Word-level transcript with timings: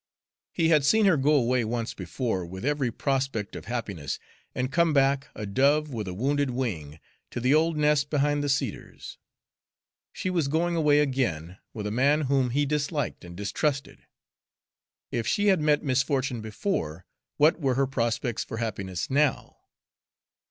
He 0.51 0.69
had 0.69 0.83
seen 0.83 1.05
her 1.05 1.15
go 1.15 1.35
away 1.35 1.63
once 1.63 1.93
before 1.93 2.43
with 2.43 2.65
every 2.65 2.91
prospect 2.91 3.55
of 3.55 3.65
happiness, 3.65 4.17
and 4.55 4.71
come 4.71 4.93
back, 4.93 5.27
a 5.35 5.45
dove 5.45 5.89
with 5.93 6.07
a 6.07 6.13
wounded 6.15 6.49
wing, 6.49 6.99
to 7.29 7.39
the 7.39 7.53
old 7.53 7.77
nest 7.77 8.09
behind 8.09 8.43
the 8.43 8.49
cedars. 8.49 9.19
She 10.11 10.31
was 10.31 10.47
going 10.47 10.75
away 10.75 11.01
again, 11.01 11.59
with 11.71 11.85
a 11.85 11.91
man 11.91 12.21
whom 12.21 12.49
he 12.49 12.65
disliked 12.65 13.23
and 13.23 13.37
distrusted. 13.37 13.99
If 15.11 15.27
she 15.27 15.49
had 15.49 15.61
met 15.61 15.83
misfortune 15.83 16.41
before, 16.41 17.05
what 17.37 17.59
were 17.61 17.75
her 17.75 17.85
prospects 17.85 18.43
for 18.43 18.57
happiness 18.57 19.07
now? 19.11 19.57